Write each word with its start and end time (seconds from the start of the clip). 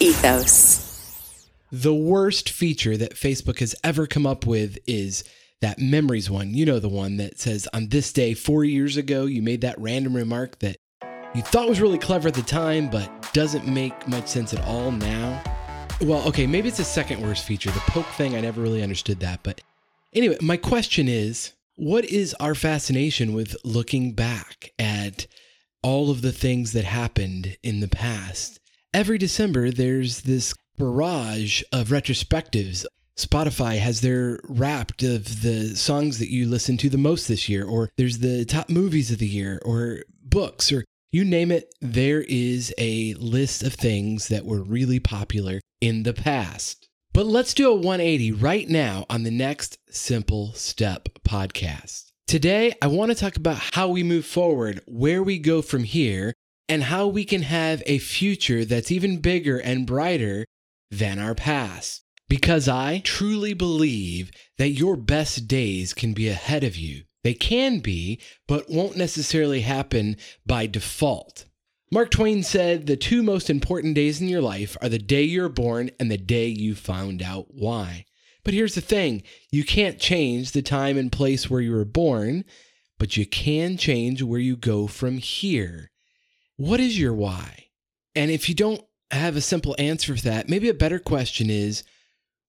Ethos. 0.00 1.48
The 1.72 1.94
worst 1.94 2.50
feature 2.50 2.96
that 2.96 3.14
Facebook 3.14 3.58
has 3.58 3.74
ever 3.82 4.06
come 4.06 4.26
up 4.26 4.46
with 4.46 4.78
is 4.86 5.24
that 5.60 5.80
memories 5.80 6.30
one. 6.30 6.54
You 6.54 6.64
know, 6.64 6.78
the 6.78 6.88
one 6.88 7.16
that 7.16 7.38
says, 7.38 7.68
on 7.72 7.88
this 7.88 8.12
day, 8.12 8.34
four 8.34 8.64
years 8.64 8.96
ago, 8.96 9.26
you 9.26 9.42
made 9.42 9.62
that 9.62 9.78
random 9.78 10.14
remark 10.14 10.60
that 10.60 10.76
you 11.34 11.42
thought 11.42 11.68
was 11.68 11.80
really 11.80 11.98
clever 11.98 12.28
at 12.28 12.34
the 12.34 12.42
time, 12.42 12.88
but 12.88 13.32
doesn't 13.32 13.66
make 13.66 14.06
much 14.06 14.28
sense 14.28 14.54
at 14.54 14.64
all 14.64 14.92
now. 14.92 15.42
Well, 16.00 16.26
okay, 16.28 16.46
maybe 16.46 16.68
it's 16.68 16.78
the 16.78 16.84
second 16.84 17.20
worst 17.20 17.44
feature. 17.44 17.70
The 17.72 17.80
poke 17.80 18.06
thing, 18.06 18.36
I 18.36 18.40
never 18.40 18.62
really 18.62 18.84
understood 18.84 19.18
that. 19.20 19.40
But 19.42 19.60
anyway, 20.14 20.38
my 20.40 20.56
question 20.56 21.08
is 21.08 21.54
what 21.74 22.04
is 22.04 22.34
our 22.34 22.54
fascination 22.54 23.32
with 23.34 23.56
looking 23.64 24.12
back 24.12 24.72
at 24.78 25.26
all 25.82 26.10
of 26.10 26.22
the 26.22 26.32
things 26.32 26.72
that 26.72 26.84
happened 26.84 27.56
in 27.62 27.80
the 27.80 27.88
past? 27.88 28.60
Every 28.94 29.18
December, 29.18 29.70
there's 29.70 30.22
this 30.22 30.54
barrage 30.78 31.62
of 31.72 31.88
retrospectives. 31.88 32.86
Spotify 33.18 33.78
has 33.78 34.00
their 34.00 34.40
wrapped 34.44 35.02
of 35.02 35.42
the 35.42 35.76
songs 35.76 36.18
that 36.18 36.32
you 36.32 36.48
listen 36.48 36.78
to 36.78 36.88
the 36.88 36.96
most 36.96 37.28
this 37.28 37.50
year, 37.50 37.66
or 37.66 37.90
there's 37.98 38.18
the 38.18 38.46
top 38.46 38.70
movies 38.70 39.10
of 39.10 39.18
the 39.18 39.26
year, 39.26 39.60
or 39.62 40.04
books, 40.22 40.72
or 40.72 40.84
you 41.12 41.24
name 41.24 41.52
it, 41.52 41.74
there 41.82 42.22
is 42.22 42.72
a 42.78 43.12
list 43.14 43.62
of 43.62 43.74
things 43.74 44.28
that 44.28 44.46
were 44.46 44.62
really 44.62 45.00
popular 45.00 45.60
in 45.82 46.04
the 46.04 46.14
past. 46.14 46.88
But 47.12 47.26
let's 47.26 47.52
do 47.52 47.70
a 47.70 47.74
180 47.74 48.32
right 48.32 48.68
now 48.68 49.04
on 49.10 49.22
the 49.22 49.30
next 49.30 49.76
Simple 49.90 50.54
Step 50.54 51.10
podcast. 51.26 52.10
Today, 52.26 52.72
I 52.80 52.86
want 52.86 53.10
to 53.10 53.14
talk 53.14 53.36
about 53.36 53.60
how 53.72 53.88
we 53.88 54.02
move 54.02 54.24
forward, 54.24 54.80
where 54.86 55.22
we 55.22 55.38
go 55.38 55.60
from 55.60 55.84
here, 55.84 56.32
and 56.68 56.84
how 56.84 57.06
we 57.06 57.24
can 57.24 57.42
have 57.42 57.82
a 57.86 57.98
future 57.98 58.64
that's 58.64 58.92
even 58.92 59.20
bigger 59.20 59.58
and 59.58 59.86
brighter 59.86 60.44
than 60.90 61.18
our 61.18 61.34
past. 61.34 62.02
Because 62.28 62.68
I 62.68 62.98
truly 62.98 63.54
believe 63.54 64.30
that 64.58 64.70
your 64.70 64.96
best 64.96 65.48
days 65.48 65.94
can 65.94 66.12
be 66.12 66.28
ahead 66.28 66.62
of 66.62 66.76
you. 66.76 67.04
They 67.24 67.34
can 67.34 67.80
be, 67.80 68.20
but 68.46 68.68
won't 68.68 68.96
necessarily 68.96 69.62
happen 69.62 70.16
by 70.46 70.66
default. 70.66 71.46
Mark 71.90 72.10
Twain 72.10 72.42
said 72.42 72.86
the 72.86 72.96
two 72.98 73.22
most 73.22 73.48
important 73.48 73.94
days 73.94 74.20
in 74.20 74.28
your 74.28 74.42
life 74.42 74.76
are 74.82 74.90
the 74.90 74.98
day 74.98 75.22
you're 75.22 75.48
born 75.48 75.90
and 75.98 76.10
the 76.10 76.18
day 76.18 76.46
you 76.46 76.74
found 76.74 77.22
out 77.22 77.46
why. 77.48 78.04
But 78.44 78.52
here's 78.52 78.74
the 78.74 78.82
thing 78.82 79.22
you 79.50 79.64
can't 79.64 79.98
change 79.98 80.52
the 80.52 80.62
time 80.62 80.98
and 80.98 81.10
place 81.10 81.48
where 81.48 81.62
you 81.62 81.72
were 81.72 81.86
born, 81.86 82.44
but 82.98 83.16
you 83.16 83.26
can 83.26 83.78
change 83.78 84.22
where 84.22 84.40
you 84.40 84.56
go 84.56 84.86
from 84.86 85.16
here. 85.16 85.90
What 86.58 86.80
is 86.80 86.98
your 86.98 87.14
why? 87.14 87.66
And 88.16 88.32
if 88.32 88.48
you 88.48 88.54
don't 88.56 88.82
have 89.12 89.36
a 89.36 89.40
simple 89.40 89.76
answer 89.78 90.16
for 90.16 90.22
that, 90.22 90.48
maybe 90.48 90.68
a 90.68 90.74
better 90.74 90.98
question 90.98 91.50
is 91.50 91.84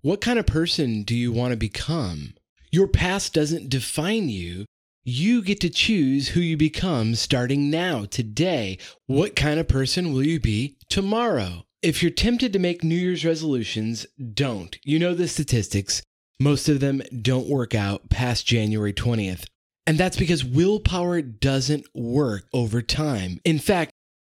what 0.00 0.20
kind 0.20 0.40
of 0.40 0.46
person 0.46 1.04
do 1.04 1.14
you 1.14 1.30
want 1.30 1.52
to 1.52 1.56
become? 1.56 2.34
Your 2.72 2.88
past 2.88 3.32
doesn't 3.32 3.68
define 3.68 4.28
you. 4.28 4.64
You 5.04 5.40
get 5.40 5.60
to 5.60 5.70
choose 5.70 6.30
who 6.30 6.40
you 6.40 6.56
become 6.56 7.14
starting 7.14 7.70
now, 7.70 8.04
today. 8.06 8.76
What 9.06 9.36
kind 9.36 9.60
of 9.60 9.68
person 9.68 10.12
will 10.12 10.24
you 10.24 10.40
be 10.40 10.78
tomorrow? 10.88 11.62
If 11.80 12.02
you're 12.02 12.10
tempted 12.10 12.52
to 12.54 12.58
make 12.58 12.82
New 12.82 12.96
Year's 12.96 13.24
resolutions, 13.24 14.04
don't. 14.34 14.76
You 14.82 14.98
know 14.98 15.14
the 15.14 15.28
statistics. 15.28 16.02
Most 16.40 16.68
of 16.68 16.80
them 16.80 17.02
don't 17.20 17.48
work 17.48 17.72
out 17.72 18.10
past 18.10 18.46
January 18.46 18.92
20th. 18.92 19.44
And 19.86 19.98
that's 19.98 20.16
because 20.16 20.44
willpower 20.44 21.22
doesn't 21.22 21.86
work 21.94 22.46
over 22.52 22.82
time. 22.82 23.40
In 23.44 23.58
fact, 23.58 23.90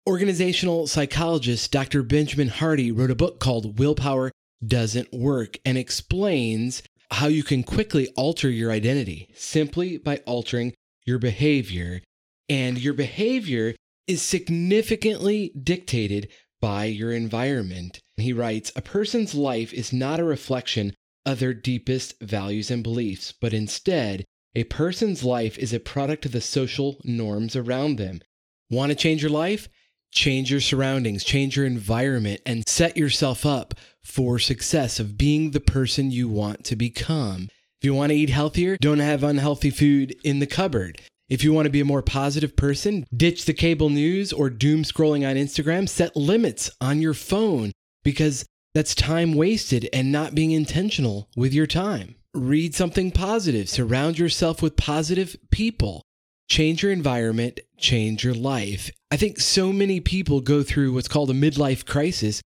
organizational 0.08 0.88
psychologist 0.88 1.72
Dr. 1.72 2.04
Benjamin 2.04 2.48
Hardy 2.48 2.92
wrote 2.92 3.12
a 3.12 3.16
book 3.16 3.40
called 3.40 3.78
Willpower 3.80 4.32
Doesn't 4.66 5.12
Work 5.14 5.58
and 5.66 5.78
explains 5.78 6.82
how 7.12 7.28
you 7.28 7.44
can 7.44 7.64
quickly 7.64 8.08
alter 8.16 8.50
your 8.50 8.72
identity 8.72 9.30
simply 9.36 9.98
by 9.98 10.18
altering 10.26 10.74
your 11.06 11.20
behavior. 11.20 12.02
And 12.50 12.78
your 12.78 12.94
behavior 12.94 13.76
is 14.08 14.22
significantly 14.22 15.54
dictated 15.62 16.30
by 16.62 16.86
your 16.86 17.12
environment. 17.12 18.00
He 18.16 18.34
writes 18.34 18.72
A 18.76 18.82
person's 18.82 19.36
life 19.36 19.74
is 19.74 19.92
not 19.92 20.20
a 20.20 20.26
reflection 20.26 20.94
of 21.26 21.40
their 21.40 21.54
deepest 21.54 22.20
values 22.22 22.72
and 22.72 22.84
beliefs, 22.84 23.34
but 23.40 23.54
instead, 23.54 24.26
a 24.56 24.64
person's 24.66 25.24
life 25.24 25.58
is 25.58 25.74
a 25.74 25.80
product 25.80 26.26
of 26.26 26.32
the 26.32 26.42
social 26.42 27.00
norms 27.04 27.56
around 27.56 27.98
them. 27.98 28.22
Want 28.70 28.92
to 28.92 28.96
change 28.96 29.22
your 29.22 29.32
life? 29.32 29.68
Change 30.12 30.52
your 30.52 30.62
surroundings, 30.62 31.24
change 31.24 31.58
your 31.58 31.66
environment, 31.66 32.40
and 32.46 32.68
set 32.68 32.96
yourself 32.96 33.48
up 33.48 33.74
for 34.04 34.38
success 34.38 35.00
of 35.00 35.18
being 35.18 35.52
the 35.52 35.60
person 35.60 36.12
you 36.12 36.30
want 36.30 36.64
to 36.66 36.76
become. 36.76 37.50
If 37.82 37.86
you 37.86 37.96
want 37.96 38.12
to 38.12 38.16
eat 38.16 38.30
healthier, 38.30 38.78
don't 38.78 39.00
have 39.00 39.24
unhealthy 39.24 39.72
food 39.72 40.16
in 40.24 40.38
the 40.38 40.46
cupboard. 40.46 41.02
If 41.30 41.44
you 41.44 41.52
want 41.52 41.66
to 41.66 41.72
be 41.72 41.80
a 41.80 41.86
more 41.86 42.04
positive 42.04 42.56
person, 42.56 43.06
ditch 43.16 43.46
the 43.46 43.54
cable 43.54 43.90
news 43.90 44.32
or 44.32 44.52
doom 44.52 44.84
scrolling 44.84 45.28
on 45.28 45.36
Instagram. 45.36 45.90
Set 45.90 46.16
limits 46.16 46.70
on 46.80 47.02
your 47.02 47.16
phone 47.16 47.72
because 48.04 48.46
that's 48.76 48.94
time 48.94 49.34
wasted 49.34 49.90
and 49.92 50.12
not 50.12 50.36
being 50.36 50.52
intentional 50.52 51.30
with 51.36 51.54
your 51.54 51.68
time. 51.68 52.16
Read 52.34 52.74
something 52.74 53.12
positive. 53.12 53.70
Surround 53.70 54.18
yourself 54.18 54.62
with 54.62 54.76
positive 54.76 55.36
people. 55.52 56.04
Change 56.50 56.84
your 56.84 56.92
environment, 56.92 57.60
change 57.78 58.24
your 58.24 58.34
life. 58.34 58.92
I 59.12 59.18
think 59.18 59.40
so 59.40 59.72
many 59.72 60.00
people 60.00 60.42
go 60.42 60.64
through 60.64 60.94
what's 60.94 61.08
called 61.08 61.30
a 61.30 61.34
midlife 61.34 61.86
crisis 61.86 62.42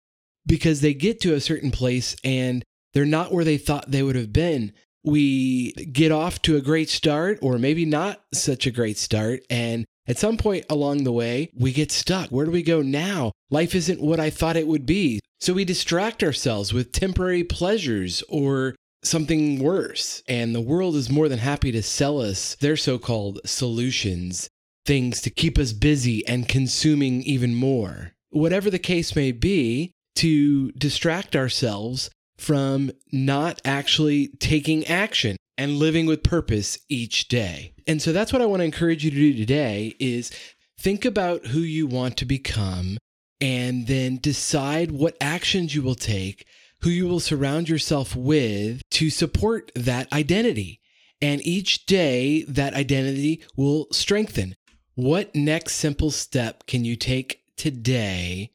because 0.47 0.81
they 0.81 0.95
get 0.95 1.21
to 1.21 1.35
a 1.35 1.41
certain 1.41 1.71
place 1.71 2.17
and 2.25 2.65
they're 2.93 3.05
not 3.05 3.33
where 3.33 3.45
they 3.45 3.59
thought 3.59 3.91
they 3.91 4.03
would 4.03 4.17
have 4.17 4.33
been. 4.33 4.73
We 5.05 5.73
get 5.73 6.13
off 6.13 6.41
to 6.43 6.57
a 6.57 6.63
great 6.63 6.89
start, 6.89 7.39
or 7.43 7.59
maybe 7.59 7.85
not 7.85 8.23
such 8.33 8.67
a 8.67 8.71
great 8.71 8.97
start. 8.97 9.41
And 9.51 9.85
at 10.07 10.19
some 10.19 10.39
point 10.39 10.65
along 10.71 11.05
the 11.05 11.13
way, 11.13 11.51
we 11.55 11.73
get 11.73 11.93
stuck. 11.93 12.31
Where 12.31 12.47
do 12.47 12.53
we 12.53 12.63
go 12.63 12.81
now? 12.81 13.33
Life 13.51 13.75
isn't 13.75 14.01
what 14.01 14.19
I 14.21 14.31
thought 14.31 14.57
it 14.57 14.67
would 14.67 14.87
be. 14.87 15.21
So 15.41 15.53
we 15.53 15.67
distract 15.67 16.23
ourselves 16.23 16.73
with 16.73 16.93
temporary 16.93 17.45
pleasures 17.45 18.23
or 18.31 18.77
something 19.05 19.59
worse. 19.59 20.23
And 20.29 20.55
the 20.55 20.61
world 20.61 20.97
is 20.97 21.11
more 21.11 21.29
than 21.29 21.39
happy 21.39 21.73
to 21.73 21.83
sell 21.83 22.21
us 22.21 22.57
their 22.57 22.77
so 22.77 22.99
called 22.99 23.41
solutions, 23.45 24.49
things 24.85 25.21
to 25.23 25.31
keep 25.31 25.59
us 25.59 25.73
busy 25.73 26.27
and 26.27 26.49
consuming 26.49 27.23
even 27.23 27.55
more. 27.55 28.13
Whatever 28.31 28.71
the 28.71 28.79
case 28.79 29.15
may 29.15 29.33
be, 29.33 29.93
to 30.17 30.71
distract 30.73 31.35
ourselves 31.35 32.11
from 32.37 32.91
not 33.13 33.61
actually 33.65 34.29
taking 34.39 34.87
action 34.87 35.37
and 35.57 35.79
living 35.79 36.07
with 36.07 36.23
purpose 36.23 36.79
each 36.89 37.29
day. 37.29 37.73
And 37.87 38.01
so 38.01 38.13
that's 38.13 38.33
what 38.33 38.43
I 38.43 38.47
want 38.47 38.61
to 38.61 38.65
encourage 38.65 39.05
you 39.05 39.11
to 39.11 39.17
do 39.17 39.35
today 39.35 39.95
is 39.99 40.31
think 40.79 41.05
about 41.05 41.47
who 41.47 41.61
you 41.61 41.87
want 41.87 42.17
to 42.19 42.25
become 42.25 42.99
and 43.41 43.87
then 43.87 44.17
decide 44.17 44.91
what 44.91 45.17
actions 45.21 45.75
you 45.75 45.83
will 45.83 45.95
take, 45.95 46.47
who 46.85 46.91
you 46.91 47.09
will 47.09 47.19
surround 47.19 47.67
yourself 47.67 48.15
with 48.15 48.83
to 48.91 49.09
support 49.09 49.73
that 49.75 50.13
identity. 50.13 50.83
And 51.19 51.41
each 51.47 51.87
day 51.87 52.43
that 52.43 52.75
identity 52.75 53.43
will 53.57 53.87
strengthen. 53.91 54.55
What 54.95 55.35
next 55.35 55.77
simple 55.77 56.11
step 56.11 56.67
can 56.67 56.85
you 56.85 56.95
take 56.95 57.41
today 57.57 58.51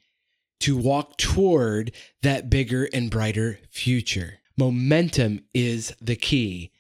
to 0.59 0.78
walk 0.78 1.18
toward 1.18 1.91
that 2.22 2.51
bigger 2.51 2.88
and 2.94 3.09
brighter 3.09 3.62
future. 3.72 4.35
Momentum 4.56 5.39
is 5.56 5.95
the 6.00 6.16
key. 6.16 6.72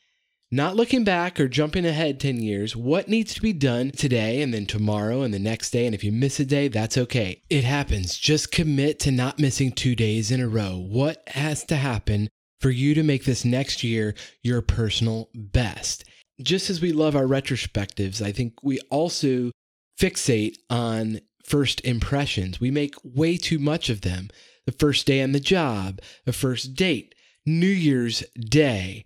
Not 0.51 0.75
looking 0.75 1.03
back 1.03 1.39
or 1.39 1.47
jumping 1.47 1.85
ahead 1.85 2.19
10 2.19 2.41
years, 2.41 2.75
what 2.75 3.07
needs 3.07 3.35
to 3.35 3.41
be 3.41 3.53
done 3.53 3.91
today 3.91 4.41
and 4.41 4.51
then 4.51 4.65
tomorrow 4.65 5.21
and 5.21 5.31
the 5.31 5.37
next 5.37 5.69
day. 5.69 5.85
And 5.85 5.93
if 5.93 6.03
you 6.03 6.11
miss 6.11 6.39
a 6.39 6.45
day, 6.45 6.67
that's 6.67 6.97
okay. 6.97 7.43
It 7.51 7.63
happens. 7.63 8.17
Just 8.17 8.51
commit 8.51 8.99
to 9.01 9.11
not 9.11 9.37
missing 9.37 9.71
two 9.71 9.95
days 9.95 10.31
in 10.31 10.41
a 10.41 10.47
row. 10.47 10.75
What 10.75 11.21
has 11.27 11.63
to 11.65 11.75
happen 11.75 12.29
for 12.61 12.71
you 12.71 12.95
to 12.95 13.03
make 13.03 13.25
this 13.25 13.45
next 13.45 13.83
year 13.83 14.15
your 14.41 14.63
personal 14.63 15.29
best? 15.35 16.03
Just 16.41 16.71
as 16.71 16.81
we 16.81 16.93
love 16.93 17.15
our 17.15 17.27
retrospectives, 17.27 18.19
I 18.19 18.31
think 18.31 18.53
we 18.63 18.79
also 18.89 19.51
fixate 19.99 20.55
on 20.67 21.19
first 21.45 21.79
impressions. 21.85 22.59
We 22.59 22.71
make 22.71 22.95
way 23.03 23.37
too 23.37 23.59
much 23.59 23.89
of 23.89 24.01
them. 24.01 24.29
The 24.65 24.71
first 24.71 25.05
day 25.05 25.21
on 25.21 25.31
the 25.31 25.39
job, 25.39 25.99
the 26.25 26.33
first 26.33 26.73
date, 26.73 27.13
New 27.45 27.67
Year's 27.67 28.23
Day. 28.39 29.05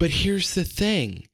But 0.00 0.10
here's 0.10 0.54
the 0.54 0.64
thing 0.64 1.26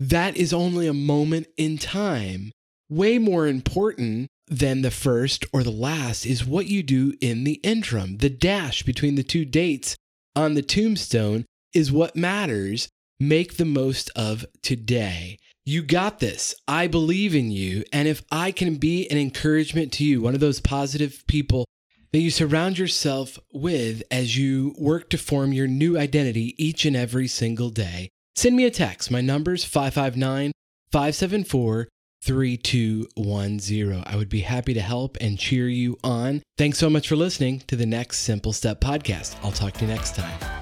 that 0.00 0.36
is 0.36 0.54
only 0.54 0.86
a 0.86 0.94
moment 0.94 1.46
in 1.58 1.76
time. 1.76 2.52
Way 2.88 3.18
more 3.18 3.46
important 3.46 4.28
than 4.48 4.80
the 4.80 4.90
first 4.90 5.44
or 5.52 5.62
the 5.62 5.70
last 5.70 6.24
is 6.24 6.46
what 6.46 6.66
you 6.66 6.82
do 6.82 7.12
in 7.20 7.44
the 7.44 7.60
interim. 7.62 8.16
The 8.18 8.30
dash 8.30 8.82
between 8.82 9.16
the 9.16 9.22
two 9.22 9.44
dates 9.44 9.94
on 10.34 10.54
the 10.54 10.62
tombstone 10.62 11.44
is 11.74 11.92
what 11.92 12.16
matters. 12.16 12.88
Make 13.20 13.58
the 13.58 13.66
most 13.66 14.10
of 14.16 14.46
today. 14.62 15.38
You 15.66 15.82
got 15.82 16.18
this. 16.18 16.54
I 16.66 16.86
believe 16.86 17.34
in 17.34 17.50
you. 17.50 17.84
And 17.92 18.08
if 18.08 18.22
I 18.32 18.52
can 18.52 18.76
be 18.76 19.06
an 19.10 19.18
encouragement 19.18 19.92
to 19.92 20.04
you, 20.04 20.22
one 20.22 20.34
of 20.34 20.40
those 20.40 20.60
positive 20.60 21.24
people 21.28 21.66
that 22.12 22.20
you 22.20 22.30
surround 22.30 22.78
yourself 22.78 23.38
with 23.52 24.02
as 24.10 24.36
you 24.36 24.74
work 24.78 25.10
to 25.10 25.18
form 25.18 25.52
your 25.52 25.66
new 25.66 25.98
identity 25.98 26.54
each 26.56 26.86
and 26.86 26.96
every 26.96 27.28
single 27.28 27.70
day. 27.70 28.08
Send 28.36 28.56
me 28.56 28.64
a 28.64 28.70
text. 28.70 29.10
My 29.10 29.20
number's 29.20 29.64
559 29.64 30.52
574 30.90 31.88
3210. 32.22 34.02
I 34.06 34.16
would 34.16 34.28
be 34.28 34.40
happy 34.40 34.74
to 34.74 34.80
help 34.80 35.16
and 35.20 35.38
cheer 35.38 35.68
you 35.68 35.98
on. 36.02 36.42
Thanks 36.56 36.78
so 36.78 36.88
much 36.88 37.08
for 37.08 37.16
listening 37.16 37.60
to 37.66 37.76
the 37.76 37.86
next 37.86 38.18
Simple 38.20 38.52
Step 38.52 38.80
podcast. 38.80 39.36
I'll 39.42 39.52
talk 39.52 39.74
to 39.74 39.84
you 39.84 39.90
next 39.90 40.14
time. 40.14 40.53